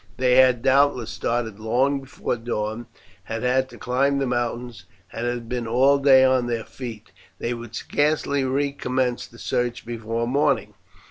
They 0.17 0.37
had, 0.37 0.63
doubtless, 0.63 1.11
started 1.11 1.59
long 1.59 1.99
before 1.99 2.35
dawn, 2.35 2.87
had 3.25 3.43
had 3.43 3.69
to 3.69 3.77
climb 3.77 4.17
the 4.17 4.25
mountains, 4.25 4.85
and 5.13 5.27
had 5.27 5.47
been 5.47 5.67
all 5.67 5.99
day 5.99 6.23
on 6.25 6.47
their 6.47 6.63
feet. 6.65 7.11
They 7.37 7.53
would 7.53 7.75
scarcely 7.75 8.43
recommence 8.43 9.27
the 9.27 9.37
search 9.37 9.85
before 9.85 10.27
morning. 10.27 10.73